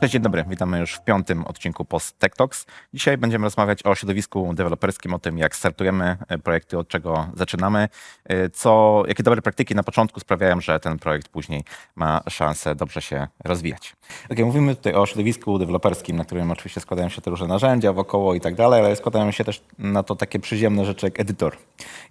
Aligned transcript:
Cześć, 0.00 0.12
dzień 0.12 0.22
dobry. 0.22 0.44
Witamy 0.48 0.78
już 0.78 0.94
w 0.94 1.04
piątym 1.04 1.44
odcinku 1.44 1.84
Post 1.84 2.18
Tech 2.18 2.34
Talks. 2.34 2.66
Dzisiaj 2.94 3.18
będziemy 3.18 3.44
rozmawiać 3.44 3.86
o 3.86 3.94
środowisku 3.94 4.54
deweloperskim, 4.54 5.14
o 5.14 5.18
tym, 5.18 5.38
jak 5.38 5.56
startujemy 5.56 6.16
e, 6.28 6.38
projekty, 6.38 6.78
od 6.78 6.88
czego 6.88 7.28
zaczynamy, 7.34 7.88
e, 8.24 8.50
co, 8.50 9.02
jakie 9.08 9.22
dobre 9.22 9.42
praktyki 9.42 9.74
na 9.74 9.82
początku 9.82 10.20
sprawiają, 10.20 10.60
że 10.60 10.80
ten 10.80 10.98
projekt 10.98 11.28
później 11.28 11.64
ma 11.96 12.20
szansę 12.28 12.74
dobrze 12.74 13.02
się 13.02 13.28
rozwijać. 13.44 13.96
Ok, 14.30 14.38
mówimy 14.38 14.76
tutaj 14.76 14.94
o 14.94 15.06
środowisku 15.06 15.58
deweloperskim, 15.58 16.16
na 16.16 16.24
którym 16.24 16.50
oczywiście 16.50 16.80
składają 16.80 17.08
się 17.08 17.22
te 17.22 17.30
różne 17.30 17.46
narzędzia 17.46 17.92
wokoło 17.92 18.34
i 18.34 18.40
tak 18.40 18.54
dalej, 18.54 18.84
ale 18.84 18.96
składają 18.96 19.30
się 19.30 19.44
też 19.44 19.62
na 19.78 20.02
to 20.02 20.16
takie 20.16 20.38
przyziemne 20.38 20.84
rzeczy 20.84 21.06
jak 21.06 21.20
edytor. 21.20 21.56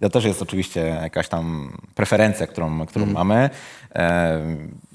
to 0.00 0.10
też 0.10 0.24
jest 0.24 0.42
oczywiście 0.42 0.80
jakaś 0.80 1.28
tam 1.28 1.72
preferencja, 1.94 2.46
którą, 2.46 2.86
którą 2.86 3.06
mamy. 3.06 3.50
E, 3.94 4.40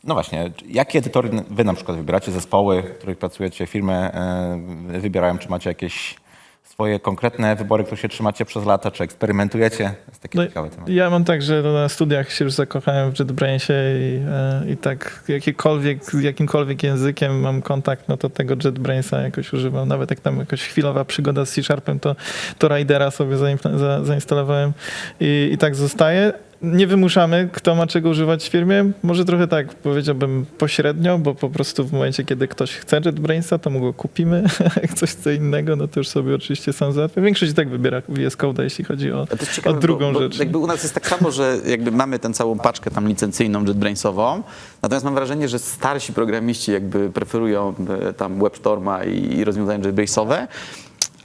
No 0.05 0.13
właśnie, 0.13 0.51
jakie 0.69 0.99
edytory 0.99 1.29
wy 1.49 1.63
na 1.63 1.73
przykład 1.73 1.97
wybieracie, 1.97 2.31
zespoły, 2.31 2.83
w 2.83 2.97
których 2.97 3.17
pracujecie, 3.17 3.65
firmy 3.67 3.93
e, 3.93 4.99
wybierają, 4.99 5.37
czy 5.37 5.49
macie 5.49 5.69
jakieś 5.69 6.15
swoje 6.63 6.99
konkretne 6.99 7.55
wybory, 7.55 7.83
które 7.83 7.97
się 7.97 8.09
trzymacie 8.09 8.45
przez 8.45 8.65
lata, 8.65 8.91
czy 8.91 9.03
eksperymentujecie? 9.03 9.83
To 10.05 10.11
jest 10.11 10.21
taki 10.21 10.37
No, 10.37 10.47
ciekawy 10.47 10.69
temat. 10.69 10.89
ja 10.89 11.09
mam 11.09 11.23
tak, 11.23 11.41
że 11.41 11.61
na 11.61 11.89
studiach 11.89 12.31
się 12.31 12.45
już 12.45 12.53
zakochałem 12.53 13.11
w 13.11 13.19
JetBrainsie 13.19 13.73
i, 13.73 14.19
e, 14.31 14.71
i 14.73 14.77
tak 14.77 15.23
jakiekolwiek, 15.27 16.03
z 16.05 16.21
jakimkolwiek 16.21 16.83
językiem 16.83 17.39
mam 17.39 17.61
kontakt, 17.61 18.07
no 18.07 18.17
to 18.17 18.29
tego 18.29 18.55
JetBrainsa 18.63 19.21
jakoś 19.21 19.53
używam. 19.53 19.87
Nawet 19.87 20.09
jak 20.09 20.19
tam 20.19 20.39
jakaś 20.39 20.61
chwilowa 20.61 21.05
przygoda 21.05 21.45
z 21.45 21.51
C-Sharpem, 21.51 21.99
to, 21.99 22.15
to 22.59 22.77
Ridera 22.77 23.11
sobie 23.11 23.37
za, 23.37 24.03
zainstalowałem 24.03 24.73
i, 25.19 25.49
i 25.53 25.57
tak 25.57 25.75
zostaje. 25.75 26.33
Nie 26.61 26.87
wymuszamy, 26.87 27.49
kto 27.53 27.75
ma 27.75 27.87
czego 27.87 28.09
używać 28.09 28.43
w 28.43 28.47
firmie. 28.47 28.91
Może 29.03 29.25
trochę 29.25 29.47
tak 29.47 29.75
powiedziałbym 29.75 30.45
pośrednio, 30.57 31.17
bo 31.17 31.35
po 31.35 31.49
prostu 31.49 31.85
w 31.85 31.93
momencie, 31.93 32.23
kiedy 32.23 32.47
ktoś 32.47 32.71
chce 32.71 33.01
JetBrainsa, 33.05 33.57
to 33.57 33.69
mu 33.69 33.79
go 33.81 33.93
kupimy. 33.93 34.43
Jak 34.81 34.93
coś 34.93 35.09
chce 35.09 35.35
innego, 35.35 35.75
no 35.75 35.87
to 35.87 35.99
już 35.99 36.07
sobie 36.07 36.35
oczywiście 36.35 36.73
sam 36.73 36.93
załatwia. 36.93 37.21
Większość 37.21 37.53
tak 37.53 37.69
wybiera 37.69 38.01
VS 38.09 38.35
Code, 38.35 38.63
jeśli 38.63 38.85
chodzi 38.85 39.11
o, 39.11 39.27
jest 39.31 39.51
o 39.51 39.55
ciekawe, 39.55 39.79
drugą 39.79 40.07
bo, 40.07 40.13
bo 40.13 40.19
rzecz. 40.19 40.39
Jakby 40.39 40.57
u 40.57 40.67
nas 40.67 40.83
jest 40.83 40.95
tak 40.95 41.07
samo, 41.07 41.31
że 41.31 41.57
jakby 41.67 41.91
mamy 41.91 42.19
tę 42.19 42.33
całą 42.33 42.59
paczkę 42.59 42.91
tam 42.91 43.07
licencyjną 43.07 43.65
JetBrainsową, 43.65 44.43
natomiast 44.81 45.05
mam 45.05 45.15
wrażenie, 45.15 45.49
że 45.49 45.59
starsi 45.59 46.13
programiści 46.13 46.71
jakby 46.71 47.09
preferują 47.09 47.73
e, 48.09 48.13
tam 48.13 48.39
WebStorma 48.39 49.03
i 49.03 49.43
rozwiązania 49.43 49.85
JetBrainsowe, 49.85 50.47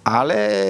ale 0.04 0.60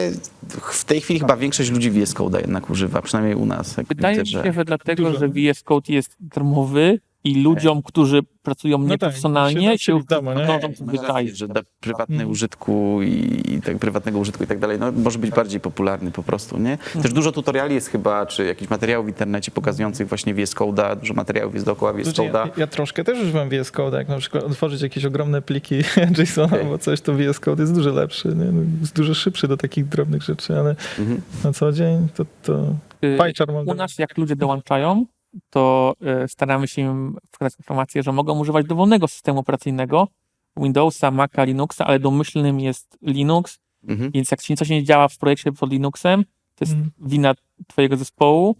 w 0.61 0.85
tej 0.85 1.01
chwili 1.01 1.21
chyba 1.21 1.37
większość 1.37 1.71
ludzi 1.71 1.91
VS 1.91 2.15
Code'a 2.15 2.41
jednak 2.41 2.71
używa, 2.71 3.03
przynajmniej 3.03 3.35
u 3.35 3.47
nas. 3.47 3.77
Wydaje 3.89 4.19
mi 4.21 4.27
się, 4.27 4.53
że 4.53 4.65
dlatego, 4.65 5.03
Dużo. 5.03 5.19
że 5.19 5.29
VS 5.29 5.63
Code 5.63 5.93
jest 5.93 6.17
darmowy 6.21 7.01
i 7.25 7.43
ludziom, 7.43 7.83
którzy 7.83 8.21
pracują 8.43 8.79
tak, 8.79 8.89
nieprofesjonalnie, 8.91 9.79
się 9.79 9.79
się 9.79 10.01
w 10.01 10.05
domu, 10.05 10.31
nie? 10.35 10.69
przyzwyczaić. 10.73 11.09
rację, 11.09 11.35
że 11.37 11.49
dla 11.49 11.63
prywatnego 11.81 12.13
Mhm. 12.21 12.31
użytku 12.31 13.03
i, 13.03 13.43
i 13.55 13.63
tak, 13.63 13.79
prywatnego 13.79 14.19
użytku 14.19 14.45
i 14.45 14.47
tak 14.47 14.59
dalej, 14.59 14.79
no, 14.81 14.93
może 14.93 15.19
być 15.19 15.31
bardziej 15.31 15.61
popularny 15.61 16.11
po 16.11 16.23
prostu, 16.23 16.59
nie? 16.59 16.79
Też 17.03 17.13
dużo 17.13 17.33
tutoriali 17.33 17.75
jest 17.75 17.89
chyba, 17.89 18.27
czy 18.27 18.45
jakichś 18.45 18.71
materiałów 18.71 19.07
w 19.07 19.09
internecie 19.09 19.51
pokazujących 19.51 20.09
właśnie 20.09 20.35
VS 20.35 20.55
Code'a, 20.55 20.97
dużo 21.01 21.15
materiałów 21.15 21.55
jest 21.55 21.67
dookoła 21.67 21.93
VS 21.93 22.05
Znaczy, 22.05 22.25
ja, 22.25 22.33
Code'a. 22.33 22.49
ja 22.57 22.67
troszkę 22.67 23.05
też 23.05 23.19
używam 23.23 23.49
VS 23.49 23.71
Code, 23.71 23.97
jak 23.99 24.09
na 24.09 24.19
przykład 24.19 24.45
otworzyć 24.45 24.83
jakieś 24.83 25.05
ogromne 25.05 25.43
pliki 25.43 25.75
JSON 26.19 26.45
Okej. 26.45 26.61
albo 26.61 26.79
coś, 26.79 27.01
to 27.01 27.15
VS 27.15 27.41
Code 27.41 27.63
jest 27.63 27.75
dużo 27.75 27.91
lepszy, 27.91 28.29
nie? 28.29 28.35
No, 28.45 28.63
jest 28.81 28.97
dużo 28.97 29.15
szybszy 29.15 29.49
do 29.49 29.57
takich 29.57 29.89
drobnych 29.89 30.23
rzeczy, 30.23 30.59
ale 30.59 30.71
Mhm. 30.99 31.21
na 31.45 31.53
co 31.53 31.73
dzień 31.73 32.09
to, 32.15 32.25
to 32.43 32.75
Y, 33.05 33.19
U 33.67 33.75
nas, 33.75 33.99
jak 33.99 34.19
ludzie 34.19 34.37
dołączają, 34.37 35.07
to 35.51 35.95
y, 36.25 36.29
staramy 36.29 36.69
się 36.69 36.83
im 36.83 37.17
wskazać 37.33 37.59
informację, 37.59 38.03
że 38.03 38.13
mogą 38.13 38.39
używać 38.39 38.67
dowolnego 38.67 39.09
systemu 39.09 39.39
operacyjnego, 39.41 40.09
Windowsa, 40.57 41.11
Maca, 41.11 41.45
Linuxa, 41.45 41.85
ale 41.87 41.99
domyślnym 41.99 42.61
jest 42.61 42.99
Linux, 43.03 43.59
Mhm. 43.89 44.11
więc 44.11 44.31
jak 44.31 44.41
ci 44.43 44.57
coś 44.57 44.69
nie 44.69 44.85
działa 44.85 45.09
w 45.09 45.19
projekcie 45.19 45.53
pod 45.53 45.71
Linuxem, 45.73 46.25
to 46.55 46.65
jest 46.65 46.73
Mhm. 46.73 46.91
wina 46.99 47.35
twojego 47.67 47.97
zespołu. 47.97 48.57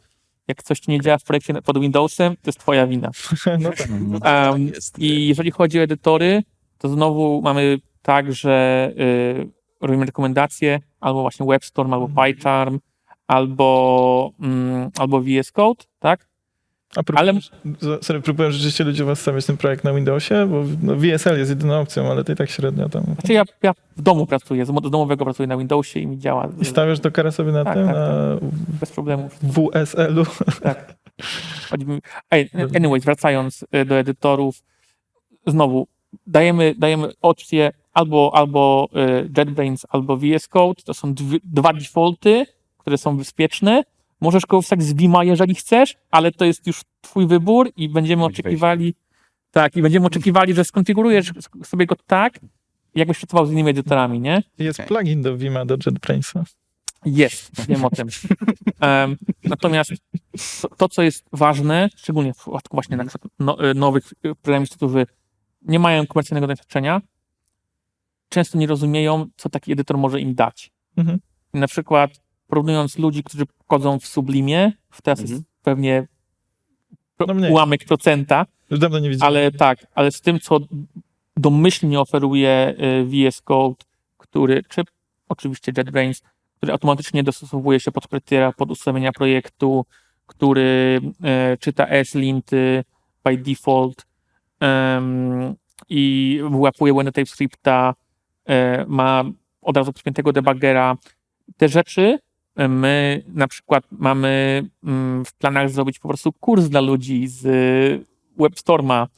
Jak 0.49 0.63
coś 0.63 0.81
ci 0.81 0.91
nie 0.91 1.01
działa 1.01 1.19
w 1.19 1.25
projekcie 1.25 1.55
pod 1.55 1.79
Windowsem, 1.81 2.35
to 2.37 2.43
jest 2.47 2.59
twoja 2.59 2.87
wina. 2.87 3.11
no 3.61 3.71
tak. 4.21 4.53
Um, 4.53 4.67
jest. 4.67 4.99
I 4.99 5.29
jeżeli 5.29 5.51
chodzi 5.51 5.79
o 5.81 5.83
edytory, 5.83 6.43
to 6.79 6.89
znowu 6.89 7.43
mamy 7.43 7.79
tak, 8.03 8.33
że 8.33 8.93
y, 8.99 9.51
robimy 9.81 10.07
rekomendacje 10.07 10.81
albo 11.01 11.21
właśnie 11.23 11.47
WebStorm, 11.47 11.93
albo 11.93 12.07
Mhm. 12.07 12.35
PyCharm, 12.35 12.79
albo, 13.27 14.31
mm, 14.41 14.91
albo 14.99 15.21
VS 15.21 15.53
Code, 15.53 15.85
tak? 15.99 16.29
A 16.97 17.03
próbujesz, 17.03 17.51
ale... 17.83 18.03
sorry, 18.03 18.21
próbuję 18.21 18.53
rzeczywiście 18.53 18.85
ludzie 18.85 19.05
was 19.05 19.21
stawiać 19.21 19.47
ten 19.47 19.57
projekt 19.57 19.85
na 19.85 19.93
Windowsie, 19.93 20.47
bo 20.47 20.65
no, 20.83 20.97
VSL 20.97 21.39
jest 21.39 21.51
jedyną 21.51 21.81
opcją, 21.81 22.11
ale 22.11 22.25
to 22.25 22.33
i 22.33 22.37
tak 22.37 22.51
średnio 22.51 22.89
tam. 22.89 23.05
Znaczy 23.05 23.33
ja, 23.33 23.43
ja 23.63 23.73
w 23.97 24.03
domu 24.03 24.27
pracuję, 24.27 24.67
z 24.67 24.73
domowego 24.91 25.25
pracuję 25.25 25.47
na 25.47 25.57
Windowsie 25.57 26.01
i 26.01 26.07
mi 26.07 26.19
działa 26.19 26.49
I 26.61 26.65
stawiasz 26.65 27.01
Dockera 27.01 27.31
sobie 27.31 27.53
na 27.53 27.65
Tak, 27.65 27.75
tym, 27.75 27.87
tak, 27.87 27.97
na 27.97 28.37
bez 28.81 28.91
problemu. 28.91 29.29
WSL-u. 29.43 30.25
Tak. 30.63 30.95
Anyways, 32.77 33.05
wracając 33.05 33.65
y, 33.75 33.85
do 33.85 33.95
edytorów, 33.95 34.63
znowu 35.47 35.87
dajemy, 36.27 36.75
dajemy 36.79 37.09
opcję 37.23 37.73
albo, 37.93 38.31
albo 38.35 38.89
JetBrains, 39.39 39.87
albo 39.89 40.17
VS 40.17 40.49
Code. 40.49 40.83
To 40.85 40.95
są 40.95 41.15
dwie, 41.15 41.39
dwa 41.45 41.73
defaulty, 41.73 42.47
które 42.79 42.99
są 42.99 43.17
bezpieczne. 43.17 43.83
Możesz 44.21 44.47
korzystać 44.47 44.83
z 44.83 44.93
Vima, 44.93 45.25
jeżeli 45.25 45.55
chcesz, 45.55 45.97
ale 46.11 46.33
to 46.33 46.45
jest 46.45 46.67
już 46.67 46.81
twój 47.01 47.27
wybór 47.27 47.71
i 47.77 47.89
będziemy 47.89 48.25
oczekiwali, 48.25 48.95
tak, 49.51 49.77
i 49.77 49.83
będziemy 49.83 50.07
oczekiwali, 50.07 50.55
że 50.55 50.65
skonfigurujesz 50.65 51.33
sobie 51.65 51.87
go 51.87 51.97
tak, 52.07 52.41
jakbyś 52.95 53.19
pracował 53.19 53.47
z 53.47 53.53
innymi 53.53 53.71
edytorami, 53.71 54.21
nie? 54.21 54.43
Jest 54.59 54.81
Okej. 54.81 54.89
plugin 54.89 55.23
do 55.23 55.37
Vima, 55.37 55.65
do 55.65 55.77
JetBrainsa. 55.87 56.45
Jest, 57.05 57.67
wiem 57.67 57.85
o 57.85 57.91
tym. 57.91 58.09
Em, 58.81 59.17
natomiast 59.45 59.91
to, 60.61 60.69
to, 60.69 60.89
co 60.89 61.03
jest 61.03 61.25
ważne, 61.33 61.89
szczególnie 61.97 62.35
w 62.35 62.37
przypadku 62.37 62.77
właśnie 62.77 62.97
na 62.97 63.05
przykład 63.05 63.33
no, 63.39 63.71
y, 63.71 63.75
nowych 63.75 64.13
y, 64.13 64.35
programistów, 64.35 64.77
którzy 64.77 65.07
nie 65.63 65.79
mają 65.79 66.07
komercyjnego 66.07 66.47
doświadczenia, 66.47 67.01
często 68.29 68.59
nie 68.59 68.67
rozumieją, 68.67 69.27
co 69.37 69.49
taki 69.49 69.73
edytor 69.73 69.99
może 69.99 70.21
im 70.21 70.35
dać. 70.35 70.71
Mhm. 70.97 71.19
I 71.55 71.59
na 71.59 71.67
przykład 71.67 72.11
porównując 72.51 72.99
ludzi, 72.99 73.23
którzy 73.25 73.45
wchodzą 73.65 73.99
w 73.99 74.07
Sublimie, 74.07 74.73
w 74.91 75.03
teraz 75.03 75.21
Mhm. 75.21 75.37
jest 75.39 75.49
pewnie 75.63 76.07
No 77.29 77.35
mniej. 77.35 77.53
ułamek 77.53 77.85
procenta, 77.85 78.47
Już 78.71 78.81
dawno 78.81 78.99
nie 78.99 79.11
widziałem. 79.11 79.35
ale 79.37 79.53
tak, 79.53 79.87
ale 79.95 80.13
z 80.13 80.21
tym, 80.21 80.41
co 80.41 80.59
domyślnie 81.37 82.01
oferuje 82.01 82.75
y, 83.03 83.05
VS 83.31 83.41
Code, 83.43 83.85
który, 84.19 84.63
czy 84.69 84.83
oczywiście 85.29 85.73
JetBrains, 85.77 86.23
który 86.57 86.73
automatycznie 86.73 87.23
dostosowuje 87.23 87.81
się 87.81 87.93
pod 87.93 88.09
kryteria, 88.09 88.53
pod 88.53 88.71
ustawienia 88.71 89.13
projektu, 89.13 89.85
który 90.27 91.01
e, 91.23 91.57
czyta 91.57 91.87
S-linty 91.87 92.85
by 93.25 93.37
default 93.37 94.07
i 95.89 96.39
wyłapuje 96.51 96.93
błędy 96.93 97.13
TypeScripta, 97.13 97.95
e, 98.49 98.85
ma 98.89 99.25
od 99.63 99.77
razu 99.77 99.93
podpiętego 99.93 100.33
debuggera. 100.33 100.97
Te 101.57 101.69
rzeczy 101.69 102.19
my 102.69 103.23
na 103.29 103.49
przykład 103.49 103.85
mamy 103.91 104.63
mm, 104.85 105.25
w 105.25 105.33
planach 105.33 105.71
zrobić 105.71 105.99
po 105.99 106.09
prostu 106.09 106.33
kurs 106.33 106.65
dla 106.65 106.81
ludzi 106.81 107.29
z 107.29 107.47
WebStorma, 108.39 109.09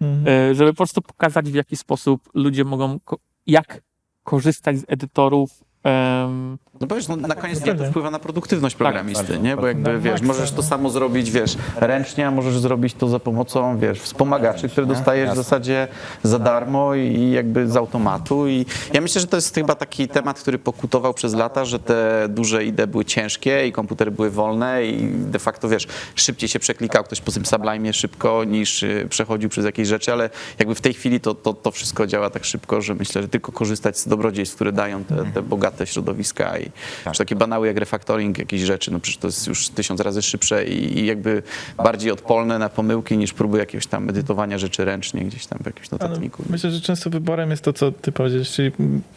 Mhm. 0.00 0.50
e, 0.50 0.54
żeby 0.54 0.70
po 0.72 0.76
prostu 0.76 1.02
pokazać, 1.02 1.50
w 1.50 1.54
jaki 1.54 1.76
sposób 1.76 2.30
ludzie 2.34 2.64
mogą, 2.64 3.00
jak 3.46 3.82
korzystać 4.24 4.78
z 4.78 4.84
edytorów. 4.88 5.64
Em, 5.88 6.58
No 6.80 6.86
bo 6.86 6.94
wiesz, 6.94 7.08
no, 7.08 7.16
na 7.16 7.34
koniec 7.34 7.60
dnia 7.60 7.74
to 7.74 7.84
wpływa 7.84 8.10
na 8.10 8.18
produktywność 8.18 8.76
programisty, 8.76 9.24
bardzo, 9.24 9.42
nie? 9.42 9.56
Bo 9.56 9.66
jakby, 9.66 9.92
Na 9.92 9.98
wiesz, 9.98 10.22
możesz 10.22 10.50
to 10.50 10.56
no. 10.56 10.62
samo 10.62 10.90
zrobić, 10.90 11.30
wiesz, 11.30 11.56
ręcznie, 11.76 12.26
a 12.26 12.30
możesz 12.30 12.58
zrobić 12.58 12.94
to 12.94 13.08
za 13.08 13.18
pomocą, 13.18 13.78
wiesz, 13.78 14.00
wspomagaczy, 14.00 14.68
które 14.68 14.86
dostajesz 14.86 15.30
w 15.30 15.36
zasadzie 15.36 15.88
za 16.22 16.38
darmo 16.38 16.94
i 16.94 17.30
jakby 17.30 17.68
z 17.68 17.76
automatu. 17.76 18.48
I 18.48 18.66
ja 18.92 19.00
myślę, 19.00 19.20
że 19.20 19.26
to 19.26 19.36
jest 19.36 19.54
chyba 19.54 19.74
taki 19.74 20.08
temat, 20.08 20.40
który 20.40 20.58
pokutował 20.58 21.14
przez 21.14 21.34
lata, 21.34 21.64
że 21.64 21.78
te 21.78 22.26
duże 22.28 22.64
IDE 22.64 22.86
były 22.86 23.04
ciężkie 23.04 23.66
i 23.66 23.72
komputery 23.72 24.10
były 24.10 24.30
wolne 24.30 24.86
i 24.86 25.08
de 25.12 25.38
facto, 25.38 25.68
wiesz, 25.68 25.86
szybciej 26.14 26.48
się 26.48 26.58
przeklikał 26.58 27.04
ktoś 27.04 27.20
po 27.20 27.32
tym 27.32 27.46
Sublime 27.46 27.92
szybko 27.92 28.44
niż 28.44 28.82
y, 28.82 29.06
przechodził 29.10 29.48
przez 29.48 29.64
jakieś 29.64 29.88
rzeczy, 29.88 30.12
ale 30.12 30.30
jakby 30.58 30.74
w 30.74 30.80
tej 30.80 30.94
chwili 30.94 31.20
to, 31.20 31.34
to, 31.34 31.54
to 31.54 31.70
wszystko 31.70 32.06
działa 32.06 32.30
tak 32.30 32.44
szybko, 32.44 32.80
że 32.80 32.94
myślę, 32.94 33.22
że 33.22 33.28
tylko 33.28 33.52
korzystać 33.52 33.98
z 33.98 34.08
dobrodziejstw, 34.08 34.54
które 34.54 34.72
dają 34.72 35.04
te, 35.04 35.24
te 35.34 35.42
bogate 35.42 35.77
te 35.78 35.86
środowiska 35.86 36.58
i 36.58 36.70
Tak. 37.04 37.16
takie 37.16 37.36
banały 37.36 37.66
jak 37.66 37.76
refactoring 37.76 38.38
jakichś 38.38 38.62
rzeczy, 38.62 38.90
no 38.92 39.00
przecież 39.00 39.18
to 39.18 39.28
jest 39.28 39.46
już 39.46 39.68
tysiąc 39.68 40.00
razy 40.00 40.22
szybsze 40.22 40.64
i, 40.64 40.98
i 40.98 41.06
jakby 41.06 41.42
bardziej 41.76 42.10
odporne 42.10 42.58
na 42.58 42.68
pomyłki 42.68 43.18
niż 43.18 43.32
próby 43.32 43.58
jakiegoś 43.58 43.86
tam 43.86 44.08
edytowania 44.10 44.58
rzeczy 44.58 44.84
ręcznie 44.84 45.20
gdzieś 45.24 45.46
tam 45.46 45.58
w 45.62 45.66
jakimś 45.66 45.88
Ale 45.90 45.98
notatniku. 46.00 46.42
myślę, 46.50 46.70
że 46.70 46.80
często 46.80 47.10
wyborem 47.10 47.50
jest 47.50 47.62
to, 47.64 47.72
co 47.72 47.92
ty 47.92 48.12
powiedziałeś, 48.12 48.50
czyli 48.50 48.70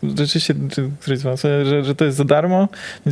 rzeczywiście, 0.03 0.55
czy 0.71 0.89
któryś 0.99 1.19
z 1.19 1.23
was, 1.23 1.41
że, 1.41 1.83
że 1.83 1.95
to 1.95 2.05
jest 2.05 2.17
za 2.17 2.23
darmo. 2.25 2.67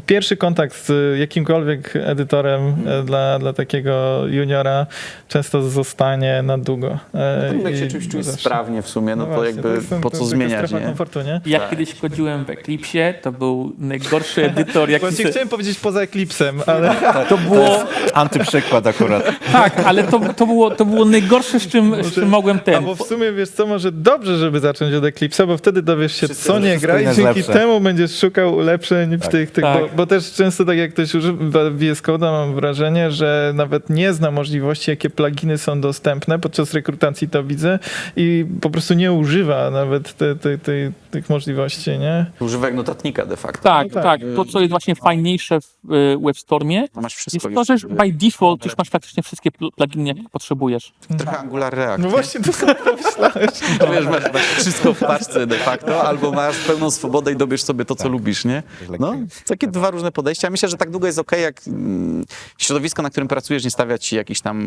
Pierwszy 0.05 0.37
kontakt 0.37 0.85
z 0.85 1.19
jakimkolwiek 1.19 1.93
edytorem 1.95 2.75
e, 2.87 3.03
dla, 3.03 3.39
dla 3.39 3.53
takiego 3.53 4.23
juniora 4.27 4.85
często 5.27 5.61
zostanie 5.69 6.41
na 6.43 6.57
długo. 6.57 6.99
E, 7.13 7.53
No, 7.63 7.69
jak 7.69 7.79
się 7.79 7.87
czymś 7.87 8.07
czujesz 8.07 8.25
zawsze. 8.25 8.41
sprawnie 8.41 8.81
w 8.81 8.89
sumie, 8.89 9.15
no, 9.15 9.25
to 9.25 9.33
właśnie, 9.33 9.51
jakby 9.51 9.69
jest 9.75 9.89
ten- 9.89 10.01
po 10.01 10.09
to 10.09 10.17
co 10.17 10.25
zmieniać, 10.25 10.71
nie? 10.71 10.79
komfortu, 10.81 11.21
nie? 11.21 11.41
Jak 11.45 11.61
Tak. 11.61 11.69
kiedyś 11.69 11.99
chodziłem 11.99 12.45
w 12.45 12.49
Eclipsie, 12.49 12.99
to 13.21 13.28
był 13.31 13.73
najgorszy 13.79 14.45
edytor, 14.45 14.89
jaki 14.89 15.01
Właśnie 15.01 15.25
se- 15.25 15.31
chciałem 15.31 15.49
powiedzieć 15.49 15.79
poza 15.79 16.01
Eclipsem, 16.01 16.61
ale 16.65 16.95
to 17.29 17.37
było... 17.37 17.83
Antyprzykład 18.13 18.87
akurat. 18.87 19.23
Tak, 19.51 19.79
ale 19.85 20.03
to, 20.03 20.19
to, 20.37 20.45
było, 20.45 20.71
to 20.71 20.85
było 20.85 21.05
najgorsze, 21.05 21.59
z 21.59 21.67
czym, 21.67 22.03
z 22.03 22.13
czym 22.13 22.29
mogłem 22.29 22.59
ten... 22.59 22.75
Albo 22.75 22.95
w 22.95 23.01
sumie 23.07 23.31
wiesz 23.31 23.49
co, 23.49 23.65
może 23.67 23.91
dobrze, 23.91 24.37
żeby 24.37 24.59
zacząć 24.59 24.93
od 24.95 25.03
Eclipse'a, 25.03 25.47
bo 25.47 25.57
wtedy 25.57 25.81
dowiesz 25.81 26.15
się, 26.15 26.27
Wszystko- 26.27 26.53
co 26.53 26.59
nie 26.59 26.77
gra 26.77 27.01
i 27.01 27.05
dzięki 27.05 27.21
lepsze. 27.21 27.53
temu 27.53 27.79
będziesz 27.81 28.19
szukał 28.19 28.55
ulepszeń 28.55 29.17
w 29.17 29.21
Tak. 29.21 29.31
tych, 29.31 29.51
tych 29.51 29.63
Tak. 29.63 29.81
bo, 29.81 29.87
bo 29.95 30.05
też 30.05 30.33
często 30.33 30.65
tak 30.65 30.77
jak 30.77 30.93
ktoś 30.93 31.15
używa 31.15 31.59
VS 31.69 32.01
Code'a, 32.03 32.19
mam 32.31 32.55
wrażenie, 32.55 33.11
że 33.11 33.51
nawet 33.55 33.89
nie 33.89 34.13
zna 34.13 34.31
możliwości, 34.31 34.91
jakie 34.91 35.09
pluginy 35.09 35.57
są 35.57 35.81
dostępne. 35.81 36.39
Podczas 36.39 36.73
rekrutacji 36.73 37.29
to 37.29 37.43
widzę 37.43 37.79
i 38.15 38.45
po 38.61 38.69
prostu 38.69 38.93
nie 38.93 39.11
używa 39.11 39.71
nawet 39.71 40.13
te, 40.13 40.35
te, 40.35 40.57
te, 40.57 40.71
tych 41.11 41.29
możliwości, 41.29 41.91
nie? 41.91 42.25
Używaj 42.39 42.67
jak 42.69 42.77
notatnika 42.77 43.18
de 43.25 43.37
facto. 43.37 43.63
Tak, 43.63 43.87
No 43.87 43.93
tak, 43.93 44.03
tak. 44.03 44.21
To, 44.35 44.45
co 44.45 44.59
jest 44.59 44.69
właśnie 44.69 44.95
fajniejsze 44.95 45.59
w 45.61 45.91
y, 45.93 46.17
WebStormie, 46.25 46.85
masz 46.95 47.03
jest 47.13 47.15
wszystko 47.15 47.49
to, 47.53 47.63
że 47.63 47.73
już, 47.73 47.85
by 47.85 48.11
default 48.13 48.65
już 48.65 48.77
masz 48.77 48.89
praktycznie 48.89 49.23
wszystkie 49.23 49.51
pl- 49.51 49.71
pluginy, 49.75 50.07
jakie 50.07 50.29
potrzebujesz. 50.31 50.93
Trochę 51.17 51.37
Angular 51.39 51.73
React. 51.75 51.99
No 51.99 52.05
nie? 52.05 52.11
właśnie, 52.11 52.41
to 52.41 52.53
samo 52.53 52.75
pomyślałeś. 52.75 53.49
To 53.79 53.87
wiesz, 53.91 54.05
masz, 54.05 54.33
masz 54.33 54.41
wszystko 54.43 54.93
w 54.93 54.99
paczce 54.99 55.47
de 55.47 55.57
facto, 55.57 56.03
albo 56.03 56.31
masz 56.31 56.57
pełną 56.57 56.91
swobodę 56.91 57.31
i 57.31 57.35
dobierz 57.35 57.63
sobie 57.63 57.85
to, 57.85 57.95
co 57.95 58.09
lubisz, 58.09 58.45
nie? 58.45 58.63
No, 58.99 59.15
takie 59.47 59.67
dwa 59.67 59.91
różne 59.91 60.11
podejścia. 60.11 60.49
Myślę, 60.49 60.69
że 60.69 60.77
tak 60.77 60.89
długo 60.91 61.07
jest 61.07 61.19
ok, 61.19 61.31
jak 61.41 61.61
mm, 61.67 62.25
środowisko, 62.57 63.01
na 63.01 63.09
którym 63.09 63.27
pracujesz, 63.27 63.63
nie 63.63 63.71
stawia 63.71 63.97
ci 63.97 64.15
jakiś 64.15 64.41
tam, 64.41 64.65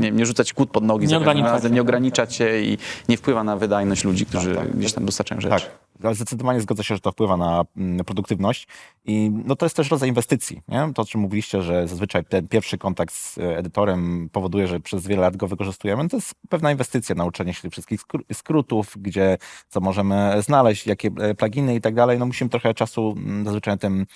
nie, 0.00 0.10
nie 0.10 0.26
rzucać 0.26 0.52
kłód 0.52 0.70
pod 0.70 0.84
nogi 0.84 1.06
Nie 1.06 1.18
za 1.18 1.24
każdym 1.24 1.44
razem, 1.44 1.70
cię. 1.70 1.74
nie 1.74 1.80
ogranicza 1.80 2.26
cię 2.26 2.62
i 2.62 2.78
nie 3.08 3.16
wpływa 3.16 3.44
na 3.44 3.56
wydajność 3.56 4.04
ludzi, 4.04 4.26
którzy 4.26 4.56
gdzieś 4.74 4.92
tam 4.92 5.04
dostarczają 5.04 5.40
rzeczy. 5.40 5.54
Tak, 5.54 5.70
ale 6.02 6.14
zdecydowanie 6.14 6.60
zgodzę 6.60 6.84
się, 6.84 6.94
że 6.94 7.00
to 7.00 7.12
wpływa 7.12 7.36
na 7.36 7.64
mm, 7.76 8.04
produktywność 8.04 8.68
i 9.04 9.30
no 9.44 9.56
to 9.56 9.66
jest 9.66 9.76
też 9.76 9.90
rodzaj 9.90 10.08
inwestycji. 10.08 10.62
Nie? 10.68 10.88
To, 10.94 11.02
o 11.02 11.04
czym 11.04 11.20
mówiliście, 11.20 11.62
że 11.62 11.88
zazwyczaj 11.88 12.24
ten 12.24 12.48
pierwszy 12.48 12.78
kontakt 12.78 13.14
z 13.14 13.38
e, 13.38 13.58
edytorem 13.58 14.28
powoduje, 14.32 14.66
że 14.66 14.80
przez 14.80 15.06
wiele 15.06 15.22
lat 15.22 15.36
go 15.36 15.48
wykorzystujemy. 15.48 16.08
To 16.08 16.16
jest 16.16 16.34
pewna 16.48 16.72
inwestycja, 16.72 17.14
nauczenie 17.14 17.54
się 17.54 17.62
tych 17.62 17.72
wszystkich 17.72 18.00
skró- 18.00 18.34
skrótów, 18.34 18.94
gdzie 19.00 19.38
co 19.68 19.80
możemy 19.80 20.42
znaleźć, 20.42 20.86
jakie 20.86 21.10
e, 21.20 21.34
pluginy 21.34 21.74
i 21.74 21.80
tak 21.80 21.94
dalej. 21.94 22.18
No 22.18 22.26
musimy 22.26 22.50
trochę 22.50 22.74
czasu 22.74 23.14
mm, 23.16 23.44
zazwyczaj 23.44 23.74
na, 23.74 23.78
tym, 23.78 24.06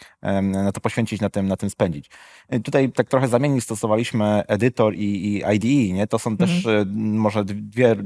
na 0.51 0.73
to 0.73 0.81
poświęcić, 0.81 1.21
na 1.21 1.31
tym, 1.31 1.49
na 1.49 1.57
tym 1.57 1.71
spędzić. 1.71 2.11
E, 2.49 2.61
Tutaj 2.61 2.93
tak 2.93 3.09
trochę 3.09 3.29
zamiennie 3.29 3.61
stosowaliśmy 3.61 4.43
edytor 4.47 4.95
i, 4.95 5.35
i 5.35 5.45
IDE. 5.55 5.95
Nie? 5.95 6.07
To 6.07 6.19
są 6.19 6.37
też 6.37 6.67
e, 6.67 6.85
może 6.95 7.45
dwie 7.45 7.97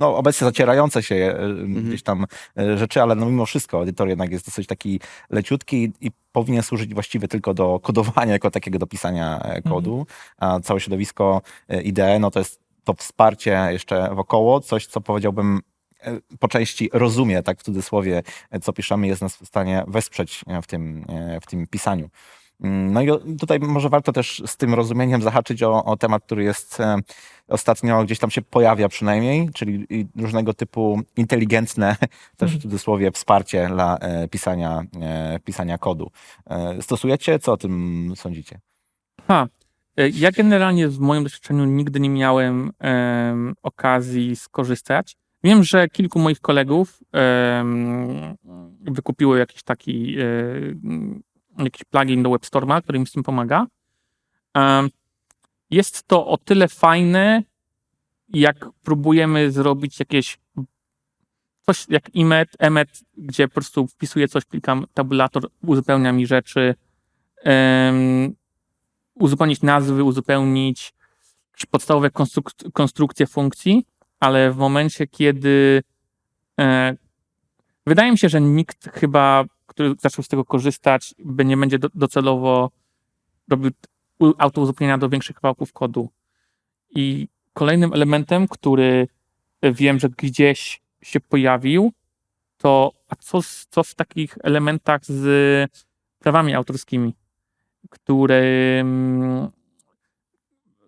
no, 0.00 0.16
obecnie 0.16 0.44
zacierające 0.44 1.02
się 1.02 1.14
e, 1.14 1.64
gdzieś 1.66 2.02
tam 2.02 2.26
e, 2.58 2.78
rzeczy, 2.78 3.02
ale 3.02 3.14
no 3.14 3.26
mimo 3.26 3.46
wszystko 3.46 3.82
edytor 3.82 4.08
jednak 4.08 4.32
jest 4.32 4.46
dosyć 4.46 4.66
taki 4.66 5.00
leciutki 5.30 5.92
i 6.00 6.10
powinien 6.32 6.62
służyć 6.62 6.94
właściwie 6.94 7.28
tylko 7.28 7.54
do 7.54 7.80
kodowania, 7.80 8.32
jako 8.32 8.50
takiego 8.50 8.78
do 8.78 8.86
pisania 8.86 9.40
e, 9.42 9.62
kodu, 9.62 10.06
a 10.38 10.60
całe 10.60 10.80
środowisko 10.80 11.42
IDE, 11.84 12.18
no 12.18 12.30
to 12.30 12.38
jest 12.38 12.60
to 12.84 12.94
wsparcie 12.94 13.68
jeszcze 13.70 14.14
wokoło, 14.14 14.60
coś, 14.60 14.86
co 14.86 15.00
powiedziałbym 15.00 15.60
po 16.38 16.48
części 16.48 16.90
rozumie, 16.92 17.42
tak 17.42 17.60
w 17.60 17.62
cudzysłowie, 17.62 18.22
co 18.62 18.72
piszemy, 18.72 19.06
jest 19.06 19.22
nas 19.22 19.36
w 19.36 19.46
stanie 19.46 19.84
wesprzeć 19.88 20.44
w 20.62 20.66
tym, 20.66 21.04
w 21.42 21.46
tym 21.46 21.66
pisaniu. 21.66 22.08
Mm, 22.62 22.92
No 22.92 23.02
i 23.02 23.36
tutaj 23.38 23.58
może 23.60 23.88
warto 23.88 24.12
też 24.12 24.42
z 24.46 24.56
tym 24.56 24.74
rozumieniem 24.74 25.22
zahaczyć 25.22 25.62
o, 25.62 25.84
o 25.84 25.96
temat, 25.96 26.24
który 26.24 26.44
jest 26.44 26.80
e, 26.80 26.96
ostatnio 27.48 28.04
gdzieś 28.04 28.18
tam 28.18 28.30
się 28.30 28.42
pojawia 28.42 28.88
przynajmniej, 28.88 29.48
czyli 29.54 29.86
różnego 30.16 30.54
typu 30.54 31.00
inteligentne, 31.16 31.96
też 32.36 32.56
w 32.56 32.62
cudzysłowie, 32.62 33.10
wsparcie 33.12 33.68
dla 33.68 33.98
e, 33.98 34.28
pisania, 34.28 34.82
e, 35.00 35.40
pisania 35.44 35.78
kodu. 35.78 36.10
Stosujecie? 36.80 37.38
Co 37.38 37.52
o 37.52 37.56
tym 37.56 38.12
sądzicie? 38.16 38.60
Ha. 39.28 39.46
Ja 40.12 40.30
generalnie 40.30 40.88
w 40.88 40.98
moim 40.98 41.22
doświadczeniu 41.22 41.64
nigdy 41.64 42.00
nie 42.00 42.10
miałem 42.10 42.70
em, 42.78 43.54
okazji 43.62 44.36
skorzystać. 44.36 45.16
Wiem, 45.44 45.64
że 45.64 45.88
kilku 45.88 46.18
moich 46.18 46.40
kolegów 46.40 47.00
wykupiło 48.80 49.36
jakiś 49.36 49.62
taki 49.62 50.16
jakiś 51.64 51.84
plugin 51.84 52.22
do 52.22 52.30
WebStorma, 52.30 52.82
który 52.82 52.98
im 52.98 53.06
z 53.06 53.12
tym 53.12 53.22
pomaga. 53.22 53.66
Jest 55.70 56.02
to 56.08 56.26
o 56.26 56.38
tyle 56.38 56.68
fajne, 56.68 57.42
jak 58.28 58.66
próbujemy 58.82 59.50
zrobić 59.50 60.00
jakieś 60.00 60.38
coś 61.66 61.86
jak 61.88 62.10
Emet, 62.16 62.48
Emet, 62.58 62.88
gdzie 63.16 63.48
po 63.48 63.54
prostu 63.54 63.86
wpisuję 63.86 64.28
coś, 64.28 64.44
klikam 64.44 64.86
tabulator, 64.94 65.50
uzupełnia 65.66 66.12
mi 66.12 66.26
rzeczy. 66.26 66.74
em, 67.44 68.34
uzupełnić 69.14 69.62
nazwy, 69.62 70.04
uzupełnić 70.04 70.92
podstawowe 71.70 72.08
konstruk- 72.08 72.72
konstrukcje 72.72 73.26
funkcji, 73.26 73.86
ale 74.20 74.52
w 74.52 74.56
momencie, 74.56 75.06
kiedy 75.06 75.82
e, 76.60 76.96
wydaje 77.86 78.10
mi 78.12 78.18
się, 78.18 78.28
że 78.28 78.40
nikt 78.40 78.90
chyba, 78.90 79.44
który 79.70 79.94
zaczął 79.98 80.24
z 80.24 80.28
tego 80.28 80.44
korzystać, 80.44 81.14
by 81.18 81.44
nie 81.44 81.56
będzie 81.56 81.78
do, 81.78 81.88
docelowo 81.94 82.70
robił 83.48 83.70
autouzupełnienia 84.38 84.98
do 84.98 85.08
większych 85.08 85.36
kawałków 85.36 85.72
kodu. 85.72 86.08
I 86.90 87.28
kolejnym 87.54 87.92
elementem, 87.92 88.48
który 88.48 89.08
wiem, 89.62 89.98
że 89.98 90.08
gdzieś 90.08 90.82
się 91.02 91.20
pojawił, 91.20 91.92
to 92.58 92.92
a 93.08 93.16
co, 93.16 93.40
co 93.70 93.82
w 93.82 93.94
takich 93.94 94.38
elementach 94.42 95.04
z 95.04 95.70
prawami 96.18 96.54
autorskimi? 96.54 97.14
które 97.90 98.42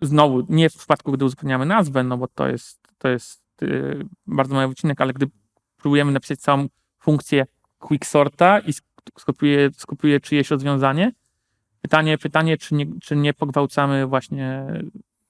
znowu 0.03 0.47
nie 0.49 0.71
w 0.71 0.77
przypadku, 0.77 1.13
gdy 1.13 1.25
uzupełniamy 1.25 1.67
nazwę, 1.67 2.03
no 2.03 2.19
bo 2.19 2.29
to 2.29 2.49
jest, 2.49 2.89
to 2.99 3.09
jest 3.09 3.43
y, 3.63 4.07
bardzo 4.27 4.55
mały 4.55 4.69
wycinek, 4.69 5.01
ale 5.01 5.13
gdy 5.13 5.27
próbujemy 5.77 6.13
napisać 6.13 6.41
całą 6.41 6.67
funkcję 6.99 7.47
quicksorta 7.83 8.59
i 8.59 8.71
sk- 8.73 8.83
skopiuję, 9.19 9.71
skopiuję 9.77 10.21
czyjeś 10.21 10.51
rozwiązanie, 10.51 11.13
pytanie, 11.83 12.19
pytanie 12.19 12.59
czy, 12.59 12.75
nie, 12.75 12.87
czy 13.03 13.17
nie 13.17 13.35
pogwałcamy 13.35 14.07
właśnie 14.07 14.67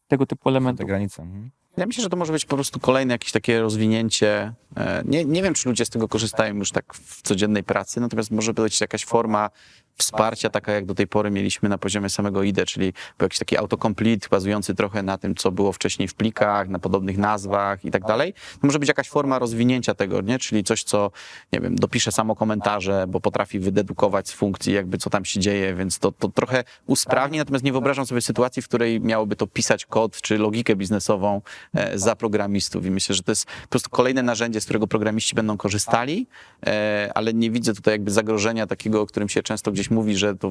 tego 0.09 0.27
typu 0.27 0.45
Te 0.45 0.51
elementów. 0.51 0.87
granice. 0.87 1.23
Mhm. 1.23 1.51
Ja 1.77 1.87
myślę, 1.87 2.03
że 2.03 2.09
to 2.11 2.17
może 2.17 2.33
być 2.33 2.45
po 2.45 2.57
prostu 2.57 2.81
kolejne 2.81 3.15
jakieś 3.15 3.33
takie 3.33 3.61
rozwinięcie. 3.61 4.53
E, 4.77 5.03
Nie, 5.07 5.25
nie 5.25 5.43
wiem, 5.43 5.55
czy 5.55 5.69
ludzie 5.69 5.85
z 5.85 5.91
tego 5.91 6.09
korzystają 6.09 6.55
już 6.55 6.71
tak 6.73 6.95
w 6.95 7.23
codziennej 7.23 7.65
pracy, 7.65 8.01
natomiast 8.01 8.31
może 8.31 8.55
być 8.55 8.81
jakaś 8.81 9.05
forma 9.05 9.51
wsparcia, 9.99 10.51
taka 10.51 10.73
jak 10.73 10.87
do 10.87 10.95
tej 10.95 11.07
pory 11.07 11.31
mieliśmy 11.31 11.69
na 11.69 11.79
poziomie 11.79 12.09
samego 12.09 12.43
IDE, 12.43 12.67
czyli 12.67 12.93
był 13.19 13.25
jakiś 13.25 13.39
taki 13.39 13.57
autocomplete 13.57 14.29
bazujący 14.31 14.75
trochę 14.75 15.03
na 15.03 15.19
tym, 15.19 15.35
co 15.35 15.51
było 15.51 15.73
wcześniej 15.73 16.09
w 16.09 16.15
plikach, 16.15 16.69
na 16.69 16.79
podobnych 16.79 17.19
nazwach 17.19 17.85
i 17.85 17.91
tak 17.91 18.05
dalej. 18.05 18.33
To 18.33 18.67
może 18.67 18.79
być 18.79 18.89
jakaś 18.89 19.09
forma 19.09 19.39
rozwinięcia 19.39 19.95
tego, 19.95 20.21
nie? 20.21 20.39
czyli 20.39 20.65
coś, 20.65 20.85
co, 20.85 21.11
nie 21.53 21.61
wiem, 21.61 21.77
dopisze 21.77 22.13
samo 22.13 22.37
komentarze, 22.37 23.05
bo 23.09 23.21
potrafi 23.21 23.59
wydedukować 23.59 24.29
z 24.29 24.33
funkcji 24.33 24.73
jakby 24.73 24.99
co 24.99 25.11
tam 25.11 25.25
się 25.25 25.41
dzieje, 25.41 25.75
więc 25.75 25.99
to, 25.99 26.13
to 26.13 26.29
trochę 26.29 26.65
usprawni, 26.87 27.39
natomiast 27.39 27.65
nie 27.65 27.73
wyobrażam 27.73 28.07
sobie 28.07 28.21
sytuacji, 28.21 28.63
w 28.63 28.69
której 28.69 29.01
miałoby 29.01 29.37
to 29.37 29.47
pisać 29.47 29.87
kod 29.87 30.21
czy 30.21 30.39
logikę 30.39 30.77
biznesową 30.77 31.41
e, 31.75 31.99
za 31.99 32.17
programistów 32.17 32.87
i 32.87 32.91
myślę, 32.91 33.15
że 33.15 33.23
to 33.23 33.33
jest 33.33 33.47
po 33.47 33.69
prostu 33.69 33.91
kolejne 33.91 34.23
narzędzie, 34.23 34.61
z 34.61 34.65
którego 34.65 34.87
programiści 34.87 35.35
będą 35.35 35.57
korzystali, 35.57 36.27
e, 36.67 37.11
ale 37.15 37.35
nie 37.35 37.51
widzę 37.51 37.75
tutaj 37.75 37.95
jakby 37.95 38.11
zagrożenia 38.11 38.67
takiego, 38.67 39.01
o 39.01 39.07
którym 39.07 39.29
się 39.29 39.43
często 39.43 39.73
gdzieś 39.73 39.82
mówi, 39.91 40.17
że 40.17 40.37
to 40.37 40.51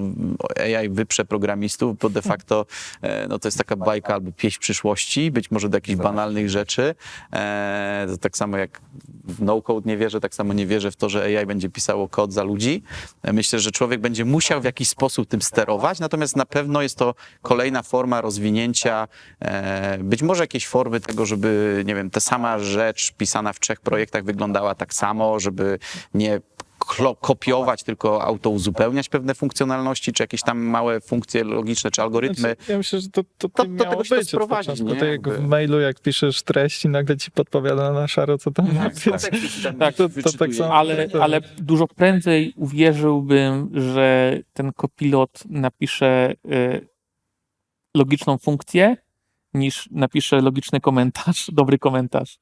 AI 0.60 0.90
wyprze 0.90 1.26
programistów, 1.26 1.98
bo 1.98 2.10
de 2.10 2.22
facto 2.22 2.66
e, 3.02 3.28
no 3.28 3.40
to 3.40 3.48
jest 3.48 3.58
taka 3.58 3.76
bajka 3.76 4.14
albo 4.14 4.32
pieśń 4.32 4.60
przyszłości, 4.60 5.32
być 5.32 5.52
może 5.52 5.70
do 5.70 5.78
jakichś 5.78 5.98
banalnych 5.98 6.50
rzeczy. 6.50 6.96
E, 7.34 8.06
to 8.10 8.18
tak 8.18 8.38
samo 8.38 8.58
jak 8.58 8.82
w 9.24 9.42
no-code 9.42 9.90
nie 9.90 9.98
wierzę, 9.98 10.20
tak 10.20 10.36
samo 10.36 10.54
nie 10.54 10.66
wierzę 10.66 10.92
w 10.92 10.96
to, 10.96 11.10
że 11.10 11.24
AI 11.24 11.46
będzie 11.46 11.70
pisało 11.70 12.10
kod 12.10 12.34
za 12.34 12.44
ludzi. 12.44 12.84
E, 13.24 13.34
Myślę, 13.34 13.60
że 13.60 13.72
człowiek 13.72 14.02
będzie 14.02 14.26
musiał 14.26 14.62
w 14.62 14.64
jakiś 14.64 14.88
sposób 14.88 15.28
tym 15.28 15.42
sterować, 15.42 16.00
natomiast 16.00 16.36
na 16.36 16.46
pewno 16.46 16.82
jest 16.82 16.98
to 16.98 17.16
kolejna 17.42 17.84
forma 17.84 18.22
rozwinięcia, 18.22 19.08
być 20.00 20.22
może 20.22 20.44
jakieś 20.44 20.68
formy 20.68 21.00
tego, 21.00 21.26
żeby, 21.26 21.84
nie 21.86 21.96
wiem, 21.96 22.10
ta 22.10 22.20
sama 22.20 22.60
rzecz 22.60 23.12
pisana 23.12 23.54
w 23.54 23.60
trzech 23.60 23.80
projektach 23.82 24.24
wyglądała 24.24 24.76
tak 24.76 24.94
samo, 24.94 25.40
żeby 25.40 25.80
nie 26.14 26.42
kopiować, 27.22 27.84
tylko 27.84 28.24
auto 28.24 28.50
uzupełniać 28.50 29.10
pewne 29.10 29.36
funkcjonalności, 29.36 30.14
czy 30.14 30.24
jakieś 30.24 30.42
tam 30.44 30.60
małe 30.60 31.02
funkcje 31.02 31.44
logiczne, 31.44 31.92
czy 31.92 32.02
algorytmy. 32.02 32.56
Ja 32.68 32.78
myślę, 32.78 33.00
że 33.02 33.10
to, 33.10 33.24
to, 33.38 33.50
To- 33.50 33.66
to 33.66 33.86
tego 33.86 34.04
się 34.04 34.10
to 34.10 34.16
być 34.16 34.22
od 34.22 34.28
sprowadzi, 34.28 34.70
początku. 34.70 34.94
nie? 34.94 35.00
Tak 35.00 35.10
jak 35.10 35.30
w 35.30 35.48
mailu, 35.48 35.80
jak 35.80 36.00
piszesz 36.00 36.42
treść 36.44 36.86
i 36.86 36.90
nagle 36.90 37.18
ci 37.18 37.32
podpowiada 37.32 37.92
na 37.94 38.08
szaro, 38.08 38.38
co 38.38 38.52
tam 38.52 38.74
napisać. 38.76 39.22
Tak, 39.80 39.96
to- 39.96 40.10
to 40.24 40.32
tak 40.40 40.54
samo. 40.54 40.74
ale, 40.74 41.10
Tak. 41.10 41.22
ale 41.22 41.42
dużo 41.58 41.88
prędzej 41.88 42.54
uwierzyłbym, 42.56 43.70
że 43.94 44.38
ten 44.54 44.72
kopilot 44.74 45.44
napisze 45.50 46.34
y, 46.52 46.88
logiczną 47.98 48.38
funkcję, 48.38 48.98
niż 49.54 49.90
napisze 49.92 50.42
logiczny 50.42 50.80
komentarz, 50.82 51.48
dobry 51.54 51.80
komentarz. 51.80 52.38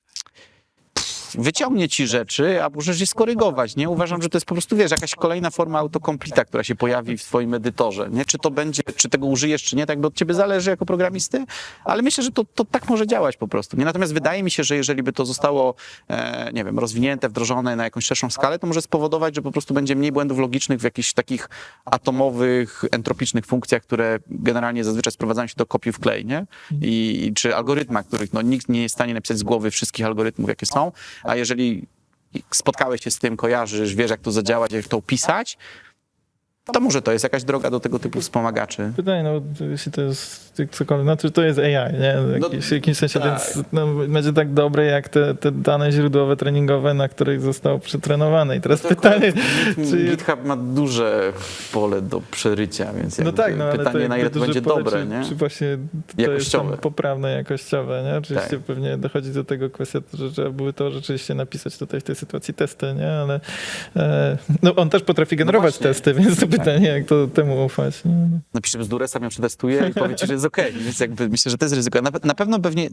Wyciągnie 1.38 1.90
ci 1.90 2.08
rzeczy, 2.08 2.64
a 2.64 2.70
możesz 2.70 3.00
je 3.00 3.08
skorygować, 3.08 3.76
nie? 3.76 3.90
Uważam, 3.90 4.22
że 4.22 4.30
to 4.30 4.38
jest 4.38 4.46
po 4.46 4.56
prostu, 4.56 4.76
wiesz, 4.76 4.92
jakaś 4.92 5.16
kolejna 5.16 5.50
forma 5.50 5.80
autokomplita, 5.80 6.46
która 6.46 6.64
się 6.64 6.76
pojawi 6.76 7.18
w 7.18 7.24
twoim 7.24 7.54
edytorze, 7.54 8.10
nie? 8.12 8.26
Czy 8.26 8.38
to 8.38 8.52
będzie, 8.52 8.84
czy 8.96 9.10
tego 9.10 9.28
użyjesz, 9.28 9.64
czy 9.64 9.76
nie, 9.76 9.86
tak 9.86 10.00
by 10.00 10.08
od 10.08 10.16
ciebie 10.16 10.34
zależy 10.34 10.70
jako 10.70 10.86
programisty, 10.86 11.46
ale 11.86 12.02
myślę, 12.02 12.24
że 12.24 12.32
to, 12.32 12.44
to 12.56 12.66
tak 12.66 12.90
może 12.90 13.08
działać 13.08 13.38
po 13.38 13.48
prostu, 13.48 13.78
nie? 13.78 13.86
Natomiast 13.86 14.14
wydaje 14.14 14.44
mi 14.44 14.52
się, 14.52 14.64
że 14.64 14.76
jeżeli 14.76 15.04
by 15.04 15.14
to 15.14 15.26
zostało, 15.26 15.76
e, 16.08 16.52
nie 16.54 16.64
wiem, 16.64 16.80
rozwinięte, 16.80 17.30
wdrożone 17.30 17.76
na 17.76 17.84
jakąś 17.84 18.06
szerszą 18.06 18.30
skalę, 18.30 18.60
to 18.60 18.68
może 18.68 18.82
spowodować, 18.82 19.36
że 19.36 19.42
po 19.42 19.52
prostu 19.52 19.74
będzie 19.74 19.96
mniej 19.96 20.12
błędów 20.12 20.40
logicznych 20.40 20.80
w 20.80 20.84
jakichś 20.84 21.14
takich 21.14 21.50
atomowych, 21.86 22.84
entropicznych 22.92 23.46
funkcjach, 23.46 23.82
które 23.82 24.20
generalnie 24.28 24.84
zazwyczaj 24.84 25.14
sprowadzają 25.14 25.48
się 25.48 25.56
do 25.58 25.66
kopiuj 25.66 25.94
w 25.94 26.00
klej, 26.00 26.26
nie? 26.26 26.46
I, 26.82 27.26
i 27.26 27.34
czy 27.34 27.56
algorytmach, 27.56 28.08
których 28.08 28.34
no, 28.34 28.42
nikt 28.42 28.70
nie 28.70 28.82
jest 28.82 28.96
w 28.96 28.98
stanie 28.98 29.14
napisać 29.14 29.38
z 29.38 29.44
głowy 29.44 29.72
wszystkich 29.72 30.06
algorytmów, 30.06 30.50
jakie 30.50 30.66
są, 30.66 30.92
a 31.24 31.36
jeżeli 31.36 31.88
spotkałeś 32.52 33.04
się 33.04 33.12
z 33.12 33.20
tym, 33.20 33.38
kojarzysz, 33.38 33.96
wiesz 33.96 34.12
jak 34.12 34.22
to 34.22 34.32
zadziałać, 34.32 34.72
jak 34.72 34.88
to 34.88 34.98
opisać, 34.98 35.58
to 36.70 36.80
może 36.80 37.02
to 37.02 37.12
jest 37.12 37.24
jakaś 37.24 37.44
droga 37.44 37.70
do 37.70 37.80
tego 37.80 38.00
typu 38.00 38.22
wspomagaczy. 38.22 38.92
Pytanie, 38.96 39.24
no 39.24 39.66
jeśli 39.72 39.92
to 39.92 40.02
jest 40.02 40.50
cokolwiek, 40.72 41.06
no 41.06 41.16
to, 41.16 41.30
to 41.30 41.42
jest 41.42 41.60
AI, 41.60 41.94
nie? 41.94 42.16
Jakiś, 42.42 42.66
w 42.66 42.72
jakimś 42.72 42.98
sensie, 42.98 43.20
tak. 43.20 43.30
więc 43.30 43.66
no, 43.72 43.88
będzie 43.88 44.34
tak 44.34 44.54
dobre 44.54 44.86
jak 44.86 45.10
te, 45.10 45.36
te 45.36 45.52
dane 45.52 45.92
źródłowe 45.92 46.36
treningowe, 46.36 46.94
na 46.94 47.08
których 47.08 47.42
zostało 47.42 47.80
przetrenowane. 47.80 48.58
I 48.58 48.62
teraz 48.62 48.82
pytanie, 48.82 49.34
czy 49.76 49.82
jest, 49.82 49.96
GitHub 49.96 50.46
ma 50.46 50.56
duże 50.56 51.34
pole 51.72 52.02
do 52.02 52.22
przerycia, 52.32 52.94
więc 52.94 53.20
no 53.20 53.32
tak, 53.32 53.58
no 53.58 53.66
ale 53.66 53.78
pytanie, 53.78 54.08
na 54.08 54.18
ile 54.18 54.30
to 54.30 54.40
będzie 54.40 54.62
pole, 54.62 54.84
dobre, 54.84 55.02
czy, 55.02 55.08
nie? 55.08 55.24
czy 55.30 55.36
właśnie 55.36 55.78
to 55.78 56.22
jest 56.22 56.30
Jakościowe. 56.32 56.70
tam 56.70 56.80
poprawne, 56.80 57.32
jakościowe, 57.32 58.04
nie? 58.04 58.18
Oczywiście 58.18 58.50
Tak. 58.50 58.60
pewnie 58.60 58.98
dochodzi 58.98 59.32
do 59.32 59.44
tego 59.44 59.70
kwestia, 59.70 60.00
że 60.14 60.32
trzeba 60.32 60.50
były 60.50 60.74
to 60.74 60.92
rzeczywiście 60.92 61.34
napisać 61.34 61.78
tutaj 61.78 62.02
w 62.02 62.04
tej 62.04 62.16
sytuacji 62.16 62.54
testy, 62.54 62.94
nie? 62.94 63.12
Ale 63.12 63.40
e, 63.96 64.38
no 64.64 64.76
on 64.76 64.90
też 64.90 65.04
potrafi 65.04 65.36
generować. 65.36 65.74
Tak. 65.78 65.84
testy, 65.84 66.14
więc 66.14 66.40
to 66.40 66.48
pytanie, 66.48 66.59
jak 66.96 67.06
to 67.06 67.28
temu 67.28 67.66
ufać, 67.66 68.06
nie? 68.06 68.12
No. 68.12 68.40
napiszę 68.54 68.80
bzdurę, 68.80 69.08
sam 69.08 69.24
ją 69.24 69.30
przetestuję 69.30 69.88
i 69.90 69.94
powie 69.94 70.16
ci, 70.16 70.28
że 70.28 70.34
jest 70.34 70.46
okej. 70.46 70.74
Więc 70.74 71.00
jakby 71.00 71.30
myślę, 71.30 71.50
że 71.52 71.58
to 71.58 71.66
jest 71.66 71.76
ryzyko. 71.76 72.02
Na, 72.02 72.12
na 72.24 72.36
pewno 72.36 72.60
pewnie, 72.60 72.90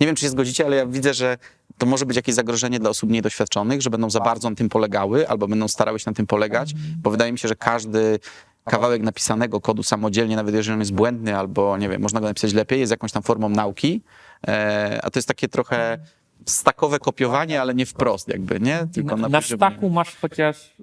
nie 0.00 0.06
wiem, 0.06 0.16
czy 0.16 0.22
się 0.22 0.28
zgodzicie, 0.28 0.66
ale 0.66 0.76
ja 0.76 0.86
widzę, 0.86 1.14
że 1.14 1.38
to 1.78 1.86
może 1.86 2.06
być 2.06 2.16
jakieś 2.16 2.34
zagrożenie 2.34 2.80
dla 2.80 2.90
osób 2.90 3.10
niedoświadczonych, 3.10 3.82
że 3.82 3.90
będą 3.90 4.10
za 4.10 4.20
bardzo 4.20 4.50
na 4.50 4.56
tym 4.56 4.68
polegały 4.68 5.28
albo 5.28 5.48
będą 5.48 5.68
starały 5.68 5.98
się 5.98 6.10
na 6.10 6.14
tym 6.14 6.26
polegać, 6.26 6.74
bo 7.02 7.10
wydaje 7.10 7.32
mi 7.32 7.38
się, 7.38 7.48
że 7.48 7.56
każdy 7.56 8.18
kawałek 8.64 9.02
napisanego 9.02 9.60
kodu 9.60 9.82
samodzielnie, 9.82 10.36
nawet 10.36 10.54
jeżeli 10.54 10.74
on 10.74 10.80
jest 10.80 10.92
błędny 10.92 11.36
albo, 11.36 11.76
nie 11.78 11.88
wiem, 11.88 12.02
można 12.02 12.20
go 12.20 12.26
napisać 12.26 12.52
lepiej, 12.52 12.80
jest 12.80 12.90
jakąś 12.90 13.12
tam 13.12 13.22
formą 13.22 13.48
nauki, 13.48 14.02
e, 14.48 15.00
a 15.02 15.10
to 15.10 15.18
jest 15.18 15.28
takie 15.28 15.48
trochę 15.48 15.98
stakowe 16.46 16.98
kopiowanie, 16.98 17.60
ale 17.60 17.74
nie 17.74 17.86
wprost 17.86 18.28
jakby, 18.28 18.60
nie? 18.60 18.86
Tylko 18.94 19.16
Na, 19.16 19.28
na, 19.28 19.40
staku 19.40 19.90
masz 19.90 20.16
chociaż 20.16 20.76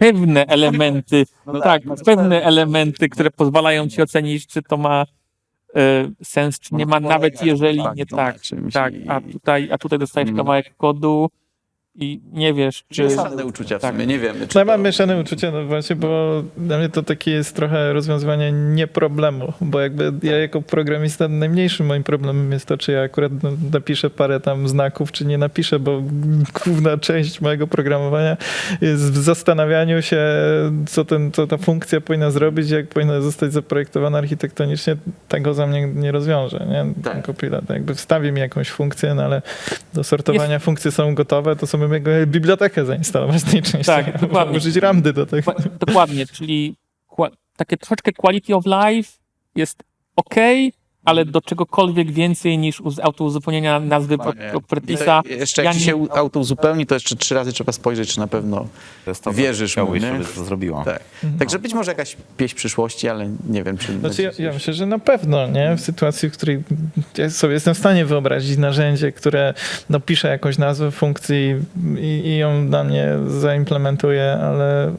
pewne 0.00 0.46
elementy, 0.46 1.24
No 1.46 1.60
tak, 1.60 1.84
masz 1.84 2.02
pewne 2.02 2.42
elementy, 2.42 3.08
które 3.08 3.30
pozwalają 3.30 3.88
ci 3.88 4.02
ocenić, 4.02 4.46
czy 4.46 4.62
to 4.62 4.76
ma 4.76 5.04
e, 5.76 6.08
sens, 6.22 6.58
czy 6.60 6.74
nie 6.74 6.86
ma, 6.86 7.00
nawet 7.00 7.42
jeżeli 7.42 7.78
na 7.78 7.94
nie 7.94 8.06
faktu, 8.06 8.56
tak. 8.56 8.72
Tak, 8.72 8.94
a 9.08 9.20
tutaj, 9.20 9.68
a 9.72 9.78
tutaj 9.78 9.98
dostajesz 9.98 10.28
Mm. 10.28 10.36
kawałek 10.36 10.76
kodu 10.76 11.30
i 11.98 12.20
nie 12.32 12.54
wiesz, 12.54 12.84
czy... 12.88 13.02
Mieszane 13.02 13.44
uczucia 13.44 13.78
w 13.78 13.82
tak. 13.82 13.92
sumie, 13.92 14.06
nie 14.06 14.18
wiemy. 14.18 14.48
czy 14.48 14.54
No 14.54 14.60
ja 14.60 14.64
to- 14.64 14.72
mam 14.72 14.82
mieszane 14.82 15.20
uczucia, 15.20 15.50
no 15.50 15.64
właśnie, 15.64 15.96
bo 15.96 16.42
dla 16.56 16.78
mnie 16.78 16.88
to 16.88 17.02
takie 17.02 17.30
jest 17.30 17.56
trochę 17.56 17.92
rozwiązywanie 17.92 18.52
nie 18.52 18.86
problemu, 18.86 19.52
bo 19.60 19.80
jakby 19.80 20.12
ja 20.22 20.38
jako 20.38 20.62
programista 20.62 21.28
najmniejszym 21.28 21.86
moim 21.86 22.02
problemem 22.02 22.52
jest 22.52 22.66
to, 22.66 22.78
czy 22.78 22.92
ja 22.92 23.02
akurat 23.02 23.32
no, 23.42 23.50
napiszę 23.72 24.10
parę 24.10 24.40
tam 24.40 24.68
znaków, 24.68 25.12
czy 25.12 25.24
nie 25.24 25.38
napiszę, 25.38 25.78
bo 25.78 26.02
główna 26.64 26.98
część 26.98 27.40
mojego 27.40 27.66
programowania 27.66 28.36
jest 28.80 29.02
w 29.02 29.16
zastanawianiu 29.16 30.02
się, 30.02 30.20
co, 30.86 31.04
ten, 31.04 31.32
co 31.32 31.46
ta 31.46 31.56
funkcja 31.56 32.00
powinna 32.00 32.30
zrobić, 32.30 32.70
jak 32.70 32.88
powinna 32.88 33.20
zostać 33.20 33.52
zaprojektowana 33.52 34.18
architektonicznie, 34.18 34.96
tego 35.28 35.54
za 35.54 35.66
mnie 35.66 35.86
nie 35.86 36.12
rozwiąże, 36.12 36.66
nie? 36.70 37.02
Tak. 37.02 37.26
Ten. 37.26 37.60
Jakby 37.68 37.94
wstawi 37.94 38.32
mi 38.32 38.40
jakąś 38.40 38.70
funkcję, 38.70 39.14
no 39.14 39.22
ale 39.22 39.42
do 39.94 40.04
sortowania 40.04 40.58
funkcje 40.58 40.90
są 40.90 41.14
gotowe, 41.14 41.56
to 41.56 41.66
sobie 41.88 41.94
jego 41.96 42.26
bibliotekę 42.26 42.84
zainstalować 42.84 43.42
tej 43.42 43.62
części. 43.62 43.86
Tak, 43.86 44.20
dokładnie. 44.20 44.56
Użyć 44.56 44.76
ramdy 44.76 45.12
do 45.12 45.26
tego. 45.26 45.52
Dokła- 45.52 45.68
Dokładnie, 45.86 46.26
czyli 46.26 46.76
takie 47.56 47.76
troszeczkę 47.76 48.12
quality 48.12 48.54
of 48.56 48.64
life 48.66 49.12
jest 49.56 49.82
ok, 50.16 50.34
ale 51.06 51.24
do 51.24 51.40
czegokolwiek 51.40 52.12
więcej 52.12 52.58
niż 52.58 52.80
uz- 52.80 53.00
autouzupełnienia 53.02 53.80
nazwy. 53.80 54.14
I 54.14 54.18
propertisa. 54.50 55.22
to 55.22 55.28
jeszcze 55.28 55.62
jak 55.64 55.74
ja 55.74 55.80
ci 55.80 55.86
nie- 55.86 55.92
się 55.92 55.96
u- 55.96 56.08
auto 56.16 56.40
uzupełni, 56.40 56.86
to 56.86 56.94
jeszcze 56.94 57.16
trzy 57.16 57.34
razy 57.34 57.52
trzeba 57.52 57.72
spojrzeć, 57.72 58.12
czy 58.14 58.18
na 58.20 58.26
pewno 58.26 58.66
To 59.04 59.10
jest 59.10 59.24
to, 59.24 59.30
co 59.30 59.36
wierzysz 59.36 59.76
mu, 59.76 59.82
chciałbyś, 59.82 60.02
nie? 60.02 60.12
żeby 60.12 60.24
to 60.34 60.44
zrobiło. 60.44 60.82
Tak. 60.84 61.00
Także 61.38 61.58
być 61.58 61.74
może 61.74 61.90
jakaś 61.90 62.16
pieśń 62.36 62.56
przyszłości, 62.56 63.08
ale 63.08 63.28
nie 63.48 63.62
wiem, 63.64 63.78
czy... 63.78 63.98
Znaczy 63.98 64.22
ja, 64.22 64.30
ja 64.38 64.52
myślę, 64.52 64.74
że 64.74 64.86
na 64.86 64.98
pewno, 64.98 65.46
nie? 65.46 65.76
W 65.76 65.80
sytuacji, 65.80 66.30
w 66.30 66.32
której 66.32 66.62
ja 67.18 67.30
sobie 67.30 67.54
jestem 67.54 67.74
w 67.74 67.78
stanie 67.78 68.04
wyobrazić 68.04 68.58
narzędzie, 68.58 69.12
które 69.12 69.54
no, 69.90 70.00
pisze 70.00 70.28
jakąś 70.28 70.58
nazwę 70.58 70.90
funkcji 70.90 71.54
i, 71.98 72.22
i 72.28 72.38
ją 72.38 72.68
dla 72.68 72.84
mnie 72.84 73.08
zaimplementuje, 73.26 74.32
ale 74.42 74.86
e, 74.86 74.92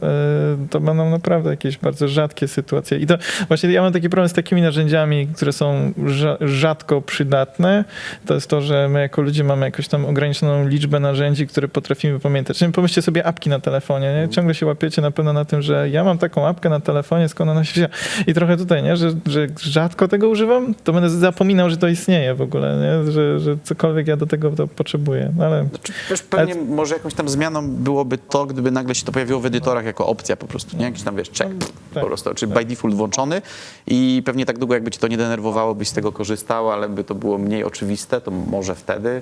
to 0.70 0.80
będą 0.80 1.10
naprawdę 1.10 1.50
jakieś 1.50 1.78
bardzo 1.78 2.08
rzadkie 2.08 2.48
sytuacje. 2.48 2.98
I 3.00 3.06
to 3.08 3.18
właśnie 3.48 3.72
ja 3.72 3.82
mam 3.82 3.94
taki 3.94 4.10
problem 4.10 4.30
z 4.30 4.34
takimi 4.34 4.62
narzędziami, 4.62 5.28
które 5.28 5.54
są 5.54 5.94
rzadko 6.42 7.02
przydatne. 7.02 7.86
To 8.26 8.34
jest 8.34 8.50
to, 8.50 8.62
że 8.62 8.90
my 8.90 9.00
jako 9.00 9.22
ludzie 9.22 9.44
mamy 9.44 9.66
jakąś 9.66 9.88
tam 9.88 10.06
ograniczoną 10.06 10.68
liczbę 10.68 11.00
narzędzi, 11.00 11.48
które 11.48 11.68
potrafimy 11.68 12.20
pamiętać. 12.20 12.58
Czyli 12.58 12.72
pomyślcie 12.72 13.02
sobie 13.02 13.26
apki 13.26 13.50
na 13.50 13.60
telefonie, 13.60 14.14
nie? 14.22 14.30
Ciągle 14.30 14.56
się 14.56 14.66
łapiecie 14.66 15.02
na 15.02 15.12
pewno 15.12 15.34
na 15.34 15.46
tym, 15.46 15.62
że 15.62 15.90
ja 15.90 16.04
mam 16.04 16.18
taką 16.18 16.48
apkę 16.48 16.70
na 16.70 16.80
telefonie, 16.80 17.30
skąd 17.30 17.52
ona 17.52 17.64
się 17.64 17.74
wzięła. 17.74 17.90
I 18.28 18.34
trochę 18.34 18.58
tutaj, 18.58 18.84
nie? 18.84 18.98
Że, 18.98 19.12
że 19.26 19.48
rzadko 19.60 20.08
tego 20.08 20.30
używam, 20.30 20.74
to 20.84 20.94
będę 20.94 21.10
zapominał, 21.10 21.70
że 21.70 21.78
to 21.78 21.88
istnieje 21.88 22.36
w 22.36 22.42
ogóle, 22.42 22.78
nie? 22.78 23.12
Że, 23.12 23.40
że 23.40 23.58
cokolwiek 23.64 24.08
ja 24.08 24.18
do 24.18 24.26
tego 24.26 24.52
to 24.52 24.68
potrzebuję. 24.68 25.32
No 25.38 25.46
ale 25.46 25.68
Znaczy, 25.70 25.94
Wiesz, 26.10 26.22
pewnie 26.22 26.56
może 26.56 26.94
jakąś 26.94 27.14
tam 27.14 27.30
zmianą 27.30 27.72
byłoby 27.72 28.18
to, 28.18 28.46
gdyby 28.46 28.72
nagle 28.72 28.96
się 28.96 29.06
to 29.06 29.12
pojawiło 29.12 29.40
w 29.40 29.46
edytorach 29.46 29.86
jako 29.86 30.08
opcja 30.08 30.38
po 30.38 30.48
prostu, 30.48 30.78
nie? 30.78 30.86
Jakiś 30.86 31.04
tam, 31.04 31.16
wiesz, 31.16 31.30
check 31.30 31.52
tak. 31.94 32.04
po 32.04 32.08
prostu, 32.08 32.34
czy 32.34 32.48
by 32.48 32.66
default 32.66 32.96
włączony 32.96 33.42
i 33.88 34.22
pewnie 34.26 34.46
tak 34.46 34.58
długo 34.58 34.74
jakby 34.74 34.92
cię 34.92 35.00
to 35.00 35.08
nie 35.08 35.18
denerwowało, 35.18 35.76
byś 35.76 35.87
z 35.88 35.94
tego 35.94 36.12
korzystał, 36.12 36.72
ale 36.72 36.90
by 36.90 37.04
to 37.04 37.16
było 37.16 37.38
mniej 37.38 37.64
oczywiste, 37.64 38.22
to 38.22 38.32
może 38.32 38.76
wtedy, 38.76 39.22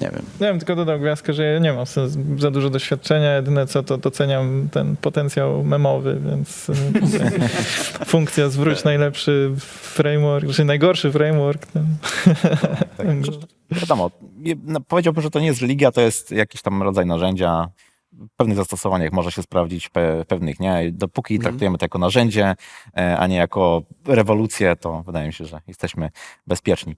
nie 0.00 0.10
wiem. 0.10 0.22
ja 0.40 0.48
bym 0.50 0.58
tylko 0.58 0.76
dodał 0.76 1.00
gwiazdkę, 1.00 1.32
że 1.32 1.44
ja 1.44 1.58
nie 1.58 1.72
mam 1.72 1.84
za- 2.38 2.50
dużo 2.50 2.70
doświadczenia. 2.70 3.36
Jedyne 3.36 3.66
co, 3.66 3.82
to 3.82 3.98
doceniam 3.98 4.68
ten 4.72 4.96
potencjał 4.96 5.64
memowy, 5.64 6.20
więc 6.30 6.68
y, 6.68 6.74
funkcja 8.06 8.48
zwróć 8.48 8.84
najlepszy 8.84 9.52
framework, 9.58 10.50
czy 10.52 10.64
najgorszy 10.64 11.12
framework. 11.12 11.66
No. 11.74 11.80
Tak. 12.96 13.06
Wiadomo, 13.70 14.10
nie- 14.38 14.56
no, 14.64 14.80
powiedziałbym, 14.80 15.22
że 15.22 15.30
to 15.30 15.40
nie 15.40 15.46
jest 15.46 15.60
religia, 15.60 15.92
to 15.92 16.00
jest 16.00 16.30
jakiś 16.30 16.62
tam 16.62 16.82
rodzaj 16.82 17.06
narzędzia. 17.06 17.68
W 18.12 18.36
pewnych 18.36 18.56
zastosowaniach 18.56 19.12
może 19.12 19.32
się 19.32 19.42
sprawdzić, 19.42 19.88
pe, 19.88 20.24
pewnych 20.24 20.60
nie. 20.60 20.92
Dopóki 20.92 21.38
traktujemy 21.38 21.78
to 21.78 21.84
jako 21.84 21.98
narzędzie, 21.98 22.54
e, 22.96 23.18
a 23.18 23.26
nie 23.26 23.36
jako 23.36 23.82
rewolucję, 24.06 24.76
to 24.76 25.02
wydaje 25.02 25.26
mi 25.26 25.32
się, 25.32 25.44
że 25.44 25.60
jesteśmy 25.66 26.10
bezpieczni. 26.46 26.96